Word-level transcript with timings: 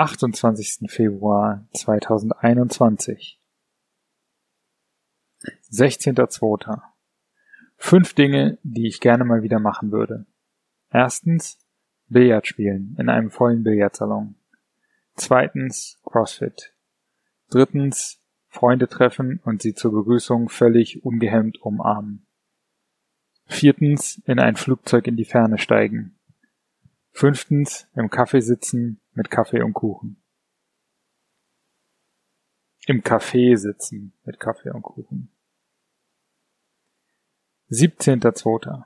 28. 0.00 0.90
Februar 0.90 1.66
2021. 1.74 3.38
16.02. 5.70 6.80
Fünf 7.76 8.14
Dinge, 8.14 8.56
die 8.62 8.86
ich 8.86 9.00
gerne 9.00 9.26
mal 9.26 9.42
wieder 9.42 9.58
machen 9.58 9.92
würde. 9.92 10.24
Erstens, 10.90 11.58
Billard 12.08 12.46
spielen 12.46 12.96
in 12.98 13.10
einem 13.10 13.30
vollen 13.30 13.62
Billardsalon. 13.62 14.36
Zweitens, 15.16 16.00
CrossFit. 16.06 16.72
Drittens, 17.50 18.22
Freunde 18.48 18.88
treffen 18.88 19.38
und 19.44 19.60
sie 19.60 19.74
zur 19.74 19.92
Begrüßung 19.92 20.48
völlig 20.48 21.04
ungehemmt 21.04 21.60
umarmen. 21.60 22.26
Viertens, 23.44 24.22
in 24.24 24.38
ein 24.38 24.56
Flugzeug 24.56 25.06
in 25.06 25.16
die 25.16 25.26
Ferne 25.26 25.58
steigen. 25.58 26.18
Fünftens, 27.12 27.88
im 27.94 28.10
Kaffee 28.10 28.40
sitzen 28.40 29.00
mit 29.12 29.30
Kaffee 29.30 29.62
und 29.62 29.74
Kuchen. 29.74 30.22
Im 32.86 33.02
Café 33.02 33.56
sitzen 33.56 34.14
mit 34.24 34.40
Kaffee 34.40 34.70
und 34.70 34.82
Kuchen. 34.82 35.30
17.02. 37.70 38.84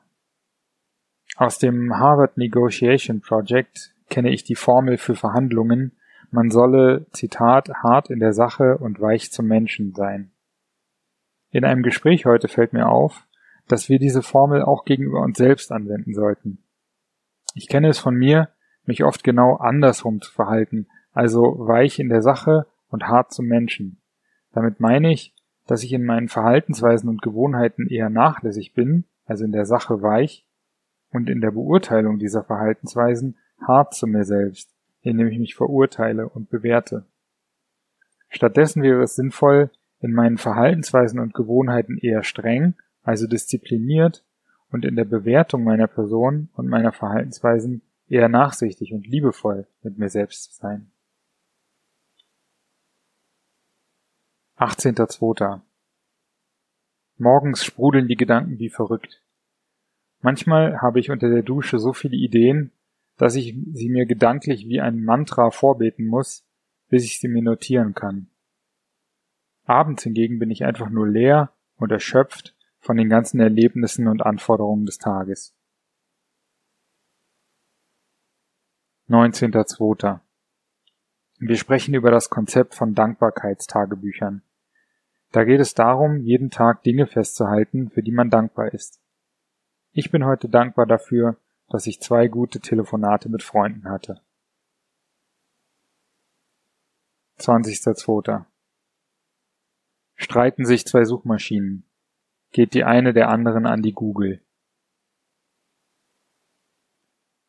Aus 1.37 1.59
dem 1.59 1.97
Harvard 1.97 2.37
Negotiation 2.37 3.21
Project 3.21 3.95
kenne 4.11 4.31
ich 4.31 4.45
die 4.45 4.57
Formel 4.57 4.99
für 4.99 5.15
Verhandlungen, 5.15 5.93
man 6.31 6.51
solle, 6.51 7.07
Zitat, 7.13 7.71
hart 7.83 8.11
in 8.11 8.19
der 8.19 8.33
Sache 8.33 8.79
und 8.79 9.01
weich 9.01 9.31
zum 9.31 9.47
Menschen 9.47 9.95
sein. 9.95 10.33
In 11.51 11.65
einem 11.65 11.85
Gespräch 11.85 12.27
heute 12.27 12.49
fällt 12.49 12.73
mir 12.73 12.89
auf, 12.89 13.27
dass 13.69 13.89
wir 13.89 14.01
diese 14.01 14.23
Formel 14.23 14.63
auch 14.63 14.85
gegenüber 14.85 15.21
uns 15.21 15.39
selbst 15.39 15.71
anwenden 15.71 16.13
sollten. 16.13 16.64
Ich 17.55 17.69
kenne 17.69 17.89
es 17.89 17.99
von 17.99 18.17
mir, 18.17 18.51
mich 18.85 19.05
oft 19.05 19.25
genau 19.25 19.57
andersrum 19.57 20.21
zu 20.21 20.31
verhalten, 20.31 20.89
also 21.13 21.57
weich 21.59 21.99
in 21.99 22.09
der 22.09 22.21
Sache 22.21 22.67
und 22.89 23.09
hart 23.09 23.33
zum 23.33 23.47
Menschen. 23.47 24.03
Damit 24.53 24.81
meine 24.81 25.13
ich, 25.13 25.35
dass 25.67 25.83
ich 25.83 25.93
in 25.93 26.05
meinen 26.05 26.29
Verhaltensweisen 26.29 27.09
und 27.09 27.23
Gewohnheiten 27.23 27.87
eher 27.89 28.11
nachlässig 28.11 28.75
bin, 28.75 29.05
also 29.25 29.45
in 29.45 29.53
der 29.53 29.65
Sache 29.65 30.03
weich, 30.03 30.47
und 31.11 31.31
in 31.31 31.41
der 31.41 31.53
Beurteilung 31.53 32.19
dieser 32.19 32.43
Verhaltensweisen 32.43 33.39
hart 33.61 33.95
zu 33.95 34.07
mir 34.07 34.25
selbst, 34.25 34.75
indem 35.01 35.29
ich 35.29 35.39
mich 35.39 35.55
verurteile 35.55 36.29
und 36.29 36.51
bewerte. 36.51 37.07
Stattdessen 38.29 38.83
wäre 38.83 39.03
es 39.05 39.15
sinnvoll, 39.15 39.71
in 40.01 40.13
meinen 40.13 40.39
Verhaltensweisen 40.39 41.21
und 41.21 41.35
Gewohnheiten 41.35 41.99
eher 41.99 42.25
streng, 42.25 42.75
also 43.03 43.27
diszipliniert, 43.27 44.24
und 44.75 44.85
in 44.85 44.97
der 44.97 45.05
Bewertung 45.05 45.63
meiner 45.63 45.87
Person 45.87 46.49
und 46.55 46.67
meiner 46.67 46.91
Verhaltensweisen 46.91 47.83
eher 48.09 48.29
nachsichtig 48.29 48.93
und 48.93 49.07
liebevoll 49.07 49.69
mit 49.85 49.99
mir 49.99 50.09
selbst 50.09 50.57
sein. 50.57 50.91
18.02. 54.59 55.61
Morgens 57.19 57.65
sprudeln 57.65 58.09
die 58.09 58.17
Gedanken 58.17 58.59
wie 58.59 58.69
verrückt. 58.69 59.23
Manchmal 60.23 60.83
habe 60.83 60.99
ich 60.99 61.09
unter 61.09 61.31
der 61.31 61.45
Dusche 61.45 61.79
so 61.79 61.93
viele 61.93 62.17
Ideen, 62.17 62.73
dass 63.17 63.37
ich 63.37 63.57
sie 63.75 63.89
mir 63.89 64.07
gedanklich 64.07 64.67
wie 64.67 64.81
ein 64.81 65.05
Mantra 65.05 65.53
vorbeten 65.53 66.09
muss, 66.09 66.45
bis 66.89 67.05
ich 67.05 67.21
sie 67.21 67.29
mir 67.29 67.43
notieren 67.43 67.95
kann. 67.95 68.27
Abends 69.67 70.03
hingegen 70.03 70.41
bin 70.41 70.51
ich 70.51 70.65
einfach 70.65 70.91
nur 70.91 71.07
leer 71.07 71.53
und 71.77 71.93
erschöpft 71.93 72.54
von 72.85 72.99
den 72.99 73.09
ganzen 73.09 73.41
Erlebnissen 73.41 74.07
und 74.09 74.21
Anforderungen 74.21 74.85
des 74.85 74.99
Tages. 74.99 75.55
19.02. 79.09 80.21
Wir 81.39 81.57
sprechen 81.57 81.95
über 81.95 82.11
das 82.11 82.29
Konzept 82.29 82.75
von 82.75 82.95
Dankbarkeitstagebüchern. 82.95 84.43
Da 85.33 85.45
geht 85.45 85.61
es 85.61 85.73
darum, 85.73 86.21
jeden 86.21 86.51
Tag 86.51 86.83
Dinge 86.83 87.07
festzuhalten, 87.07 87.91
für 87.91 88.03
die 88.03 88.13
man 88.13 88.29
dankbar 88.29 88.73
ist. 88.75 89.01
Ich 89.93 90.11
bin 90.11 90.27
heute 90.27 90.51
dankbar 90.51 90.87
dafür, 90.87 91.39
dass 91.69 91.87
ich 91.87 92.01
zwei 92.01 92.29
gute 92.29 92.61
Telefonate 92.61 93.31
mit 93.31 93.43
Freunden 93.43 93.89
hatte. 93.89 94.21
20.02. 97.39 98.45
Streiten 100.17 100.67
sich 100.67 100.87
zwei 100.87 101.05
Suchmaschinen. 101.05 101.85
Geht 102.55 102.73
die 102.75 102.85
eine 102.85 103.13
der 103.13 103.31
anderen 103.31 103.67
an 103.67 103.83
die 103.83 103.95
Google. 103.95 104.41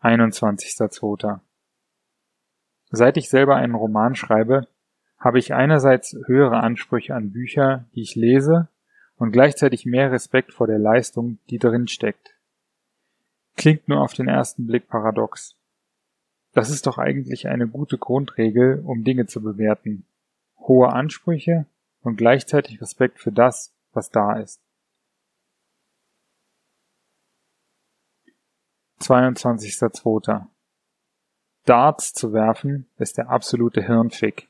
21.02. 0.02 1.42
Seit 2.90 3.16
ich 3.18 3.30
selber 3.30 3.56
einen 3.56 3.76
Roman 3.76 4.16
schreibe, 4.16 4.68
habe 5.20 5.38
ich 5.38 5.54
einerseits 5.54 6.18
höhere 6.26 6.60
Ansprüche 6.62 7.14
an 7.14 7.32
Bücher, 7.32 7.86
die 7.94 8.02
ich 8.02 8.16
lese, 8.16 8.68
und 9.18 9.32
gleichzeitig 9.32 9.86
mehr 9.86 10.12
Respekt 10.12 10.52
vor 10.52 10.66
der 10.66 10.80
Leistung, 10.80 11.38
die 11.52 11.60
darin 11.60 11.88
steckt. 11.88 12.40
Klingt 13.56 13.88
nur 13.88 14.02
auf 14.02 14.14
den 14.14 14.28
ersten 14.28 14.66
Blick 14.66 14.88
paradox. 14.88 15.56
Das 16.54 16.72
ist 16.72 16.88
doch 16.88 16.98
eigentlich 16.98 17.48
eine 17.48 17.68
gute 17.68 18.00
Grundregel, 18.00 18.82
um 18.84 19.04
Dinge 19.04 19.28
zu 19.28 19.44
bewerten. 19.44 20.08
Hohe 20.58 20.92
Ansprüche 20.92 21.68
und 22.02 22.16
gleichzeitig 22.16 22.82
Respekt 22.82 23.20
für 23.20 23.32
das, 23.32 23.72
was 23.94 24.10
da 24.10 24.40
ist. 24.40 24.65
22.02. 29.02 30.46
Darts 31.66 32.14
zu 32.14 32.32
werfen 32.32 32.88
ist 32.98 33.18
der 33.18 33.30
absolute 33.30 33.82
Hirnfick. 33.82 34.50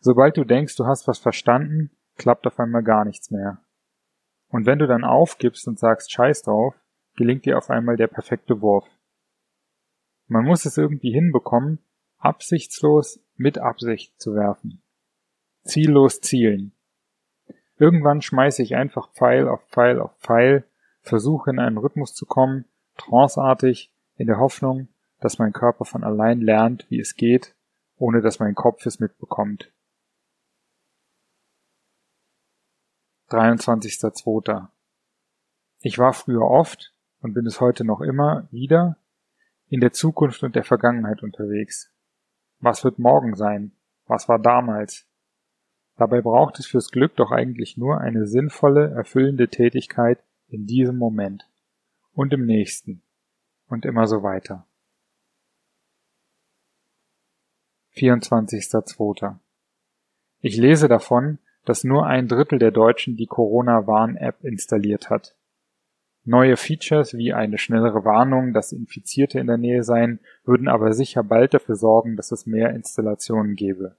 Sobald 0.00 0.36
du 0.36 0.44
denkst, 0.44 0.76
du 0.76 0.86
hast 0.86 1.08
was 1.08 1.18
verstanden, 1.18 1.90
klappt 2.16 2.46
auf 2.46 2.58
einmal 2.60 2.82
gar 2.82 3.04
nichts 3.04 3.30
mehr. 3.30 3.58
Und 4.48 4.66
wenn 4.66 4.78
du 4.78 4.86
dann 4.86 5.04
aufgibst 5.04 5.66
und 5.68 5.78
sagst 5.78 6.12
Scheiß 6.12 6.42
drauf, 6.42 6.74
gelingt 7.16 7.44
dir 7.44 7.58
auf 7.58 7.70
einmal 7.70 7.96
der 7.96 8.06
perfekte 8.06 8.60
Wurf. 8.60 8.86
Man 10.28 10.44
muss 10.44 10.64
es 10.64 10.78
irgendwie 10.78 11.12
hinbekommen, 11.12 11.80
absichtslos 12.18 13.20
mit 13.36 13.58
Absicht 13.58 14.20
zu 14.20 14.34
werfen. 14.34 14.82
Ziellos 15.64 16.20
zielen. 16.20 16.72
Irgendwann 17.76 18.22
schmeiße 18.22 18.62
ich 18.62 18.74
einfach 18.74 19.10
Pfeil 19.12 19.48
auf 19.48 19.62
Pfeil 19.68 20.00
auf 20.00 20.16
Pfeil, 20.18 20.64
versuche 21.00 21.50
in 21.50 21.58
einen 21.58 21.78
Rhythmus 21.78 22.14
zu 22.14 22.26
kommen, 22.26 22.64
tranceartig, 22.98 23.92
in 24.16 24.26
der 24.26 24.38
Hoffnung, 24.38 24.88
dass 25.20 25.38
mein 25.38 25.52
Körper 25.52 25.84
von 25.84 26.04
allein 26.04 26.40
lernt, 26.40 26.86
wie 26.90 27.00
es 27.00 27.14
geht, 27.14 27.54
ohne 27.96 28.20
dass 28.20 28.38
mein 28.38 28.54
Kopf 28.54 28.84
es 28.86 29.00
mitbekommt. 29.00 29.72
23.02. 33.30 34.68
Ich 35.80 35.98
war 35.98 36.12
früher 36.12 36.42
oft, 36.42 36.94
und 37.20 37.34
bin 37.34 37.46
es 37.46 37.60
heute 37.60 37.84
noch 37.84 38.00
immer 38.00 38.48
wieder, 38.50 38.96
in 39.68 39.80
der 39.80 39.92
Zukunft 39.92 40.42
und 40.42 40.54
der 40.54 40.64
Vergangenheit 40.64 41.22
unterwegs. 41.22 41.92
Was 42.60 42.84
wird 42.84 42.98
morgen 42.98 43.34
sein? 43.34 43.72
Was 44.06 44.28
war 44.28 44.38
damals? 44.38 45.06
Dabei 45.96 46.22
braucht 46.22 46.58
es 46.58 46.66
fürs 46.66 46.90
Glück 46.90 47.16
doch 47.16 47.32
eigentlich 47.32 47.76
nur 47.76 48.00
eine 48.00 48.26
sinnvolle, 48.26 48.90
erfüllende 48.90 49.48
Tätigkeit 49.48 50.22
in 50.46 50.66
diesem 50.66 50.96
Moment 50.96 51.47
und 52.18 52.32
im 52.32 52.46
nächsten 52.46 53.00
und 53.68 53.84
immer 53.84 54.08
so 54.08 54.24
weiter. 54.24 54.66
24.02. 57.94 59.36
Ich 60.40 60.56
lese 60.56 60.88
davon, 60.88 61.38
dass 61.64 61.84
nur 61.84 62.06
ein 62.06 62.26
Drittel 62.26 62.58
der 62.58 62.72
Deutschen 62.72 63.16
die 63.16 63.26
Corona-Warn-App 63.26 64.42
installiert 64.42 65.10
hat. 65.10 65.36
Neue 66.24 66.56
Features 66.56 67.14
wie 67.14 67.32
eine 67.32 67.56
schnellere 67.56 68.04
Warnung, 68.04 68.52
dass 68.52 68.72
Infizierte 68.72 69.38
in 69.38 69.46
der 69.46 69.56
Nähe 69.56 69.84
seien, 69.84 70.18
würden 70.42 70.66
aber 70.66 70.94
sicher 70.94 71.22
bald 71.22 71.54
dafür 71.54 71.76
sorgen, 71.76 72.16
dass 72.16 72.32
es 72.32 72.46
mehr 72.46 72.70
Installationen 72.70 73.54
gäbe. 73.54 73.96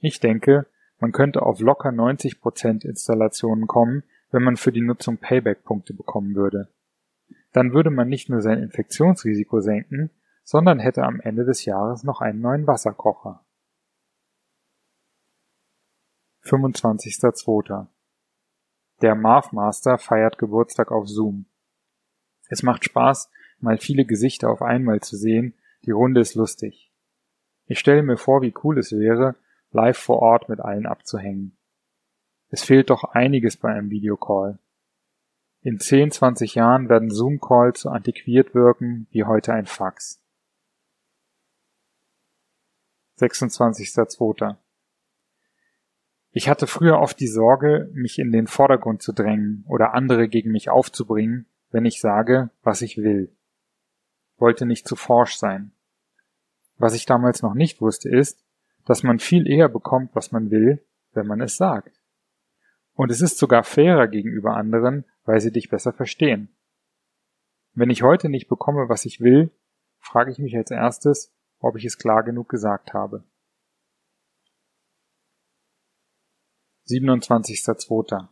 Ich 0.00 0.18
denke, 0.18 0.66
man 0.98 1.12
könnte 1.12 1.42
auf 1.42 1.60
locker 1.60 1.90
90% 1.90 2.84
Installationen 2.84 3.68
kommen, 3.68 4.02
wenn 4.32 4.42
man 4.42 4.56
für 4.56 4.72
die 4.72 4.82
Nutzung 4.82 5.18
Payback-Punkte 5.18 5.94
bekommen 5.94 6.34
würde. 6.34 6.68
Dann 7.52 7.72
würde 7.72 7.90
man 7.90 8.08
nicht 8.08 8.28
nur 8.28 8.40
sein 8.40 8.62
Infektionsrisiko 8.62 9.60
senken, 9.60 10.10
sondern 10.44 10.78
hätte 10.78 11.04
am 11.04 11.20
Ende 11.20 11.44
des 11.44 11.64
Jahres 11.64 12.02
noch 12.02 12.20
einen 12.20 12.40
neuen 12.40 12.66
Wasserkocher. 12.66 13.44
25.02. 16.44 17.86
Der 19.00 19.14
Marv 19.14 19.52
Master 19.52 19.98
feiert 19.98 20.38
Geburtstag 20.38 20.90
auf 20.90 21.08
Zoom. 21.08 21.46
Es 22.48 22.62
macht 22.62 22.84
Spaß, 22.84 23.30
mal 23.60 23.78
viele 23.78 24.04
Gesichter 24.04 24.50
auf 24.50 24.62
einmal 24.62 25.00
zu 25.00 25.16
sehen, 25.16 25.54
die 25.84 25.92
Runde 25.92 26.20
ist 26.20 26.34
lustig. 26.34 26.92
Ich 27.66 27.78
stelle 27.78 28.02
mir 28.02 28.16
vor, 28.16 28.42
wie 28.42 28.54
cool 28.62 28.78
es 28.78 28.92
wäre, 28.92 29.36
live 29.70 29.96
vor 29.96 30.20
Ort 30.20 30.48
mit 30.48 30.60
allen 30.60 30.86
abzuhängen. 30.86 31.56
Es 32.48 32.62
fehlt 32.62 32.90
doch 32.90 33.04
einiges 33.04 33.56
bei 33.56 33.72
einem 33.72 33.90
Videocall. 33.90 34.58
In 35.64 35.78
10, 35.78 36.10
20 36.10 36.56
Jahren 36.56 36.88
werden 36.88 37.10
Zoom-Calls 37.10 37.82
so 37.82 37.90
antiquiert 37.90 38.52
wirken 38.52 39.06
wie 39.12 39.22
heute 39.22 39.52
ein 39.52 39.66
Fax. 39.66 40.20
26.02. 43.20 44.56
Ich 46.32 46.48
hatte 46.48 46.66
früher 46.66 46.98
oft 46.98 47.20
die 47.20 47.28
Sorge, 47.28 47.88
mich 47.92 48.18
in 48.18 48.32
den 48.32 48.48
Vordergrund 48.48 49.02
zu 49.02 49.12
drängen 49.12 49.64
oder 49.68 49.94
andere 49.94 50.28
gegen 50.28 50.50
mich 50.50 50.68
aufzubringen, 50.68 51.46
wenn 51.70 51.84
ich 51.84 52.00
sage, 52.00 52.50
was 52.64 52.82
ich 52.82 52.96
will. 52.96 53.30
Wollte 54.38 54.66
nicht 54.66 54.88
zu 54.88 54.96
forsch 54.96 55.36
sein. 55.36 55.70
Was 56.76 56.94
ich 56.94 57.06
damals 57.06 57.42
noch 57.42 57.54
nicht 57.54 57.80
wusste 57.80 58.08
ist, 58.08 58.42
dass 58.84 59.04
man 59.04 59.20
viel 59.20 59.46
eher 59.46 59.68
bekommt, 59.68 60.10
was 60.14 60.32
man 60.32 60.50
will, 60.50 60.82
wenn 61.12 61.28
man 61.28 61.40
es 61.40 61.56
sagt. 61.56 62.01
Und 62.94 63.10
es 63.10 63.20
ist 63.20 63.38
sogar 63.38 63.64
fairer 63.64 64.08
gegenüber 64.08 64.56
anderen, 64.56 65.04
weil 65.24 65.40
sie 65.40 65.52
dich 65.52 65.68
besser 65.70 65.92
verstehen. 65.92 66.54
Wenn 67.74 67.90
ich 67.90 68.02
heute 68.02 68.28
nicht 68.28 68.48
bekomme, 68.48 68.88
was 68.88 69.04
ich 69.06 69.20
will, 69.20 69.50
frage 69.98 70.30
ich 70.30 70.38
mich 70.38 70.56
als 70.56 70.70
erstes, 70.70 71.32
ob 71.58 71.76
ich 71.76 71.84
es 71.84 71.96
klar 71.96 72.22
genug 72.22 72.48
gesagt 72.48 72.92
habe. 72.92 73.24
27.02. 76.88 78.28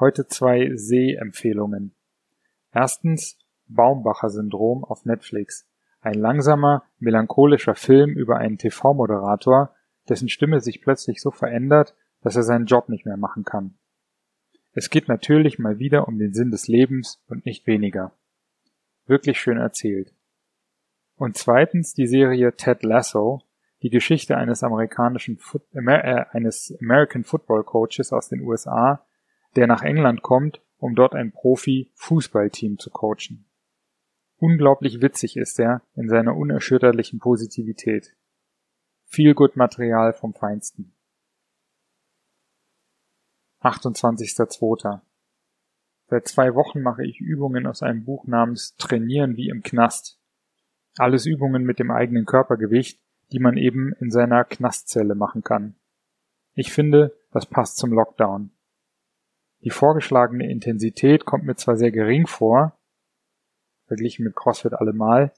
Heute 0.00 0.26
zwei 0.26 0.72
Sehempfehlungen. 0.74 1.94
Erstens 2.72 3.38
Baumbacher 3.66 4.30
Syndrom 4.30 4.84
auf 4.84 5.04
Netflix. 5.04 5.68
Ein 6.00 6.14
langsamer, 6.14 6.84
melancholischer 6.98 7.74
Film 7.74 8.10
über 8.10 8.38
einen 8.38 8.56
TV-Moderator, 8.56 9.74
dessen 10.08 10.28
Stimme 10.28 10.60
sich 10.60 10.80
plötzlich 10.80 11.20
so 11.20 11.30
verändert, 11.30 11.94
dass 12.22 12.36
er 12.36 12.42
seinen 12.42 12.66
Job 12.66 12.88
nicht 12.88 13.06
mehr 13.06 13.16
machen 13.16 13.44
kann. 13.44 13.78
Es 14.72 14.90
geht 14.90 15.08
natürlich 15.08 15.58
mal 15.58 15.78
wieder 15.78 16.06
um 16.08 16.18
den 16.18 16.34
Sinn 16.34 16.50
des 16.50 16.68
Lebens 16.68 17.22
und 17.28 17.44
nicht 17.46 17.66
weniger. 17.66 18.12
Wirklich 19.06 19.40
schön 19.40 19.58
erzählt. 19.58 20.14
Und 21.16 21.36
zweitens 21.36 21.94
die 21.94 22.06
Serie 22.06 22.54
Ted 22.54 22.82
Lasso, 22.82 23.42
die 23.82 23.90
Geschichte 23.90 24.36
eines 24.36 24.62
amerikanischen 24.62 25.38
Foot 25.38 25.62
äh, 25.72 26.24
eines 26.30 26.76
American 26.80 27.24
Football 27.24 27.64
Coaches 27.64 28.12
aus 28.12 28.28
den 28.28 28.42
USA, 28.42 29.04
der 29.56 29.66
nach 29.66 29.82
England 29.82 30.22
kommt, 30.22 30.62
um 30.78 30.94
dort 30.94 31.14
ein 31.14 31.32
Profi-Fußballteam 31.32 32.78
zu 32.78 32.90
coachen. 32.90 33.46
Unglaublich 34.36 35.02
witzig 35.02 35.36
ist 35.36 35.58
er 35.58 35.82
in 35.96 36.08
seiner 36.08 36.36
unerschütterlichen 36.36 37.18
Positivität. 37.18 38.16
Viel 39.06 39.34
gut 39.34 39.56
Material 39.56 40.12
vom 40.12 40.34
Feinsten. 40.34 40.94
28.02. 43.62 45.00
Seit 46.06 46.28
zwei 46.28 46.54
Wochen 46.54 46.80
mache 46.80 47.04
ich 47.04 47.20
Übungen 47.20 47.66
aus 47.66 47.82
einem 47.82 48.04
Buch 48.04 48.26
namens 48.26 48.76
Trainieren 48.76 49.36
wie 49.36 49.48
im 49.48 49.62
Knast. 49.62 50.18
Alles 50.96 51.26
Übungen 51.26 51.64
mit 51.64 51.78
dem 51.78 51.90
eigenen 51.90 52.24
Körpergewicht, 52.24 53.00
die 53.30 53.40
man 53.40 53.56
eben 53.56 53.92
in 54.00 54.10
seiner 54.10 54.44
Knastzelle 54.44 55.14
machen 55.14 55.42
kann. 55.42 55.76
Ich 56.54 56.72
finde, 56.72 57.16
das 57.30 57.46
passt 57.46 57.76
zum 57.76 57.92
Lockdown. 57.92 58.50
Die 59.64 59.70
vorgeschlagene 59.70 60.50
Intensität 60.50 61.24
kommt 61.24 61.44
mir 61.44 61.56
zwar 61.56 61.76
sehr 61.76 61.90
gering 61.90 62.26
vor, 62.26 62.78
verglichen 63.86 64.24
mit 64.24 64.36
CrossFit 64.36 64.74
allemal, 64.74 65.32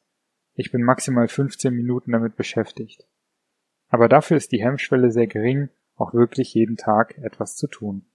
ich 0.55 0.71
bin 0.71 0.83
maximal 0.83 1.27
15 1.27 1.73
Minuten 1.75 2.13
damit 2.13 2.37
beschäftigt. 2.37 3.07
Aber 3.89 4.09
dafür 4.09 4.37
ist 4.37 4.53
die 4.53 4.63
Hemmschwelle 4.63 5.11
sehr 5.11 5.27
gering, 5.27 5.71
auch 5.97 6.13
wirklich 6.15 6.55
jeden 6.55 6.77
Tag 6.77 7.19
etwas 7.19 7.57
zu 7.57 7.67
tun. 7.67 8.10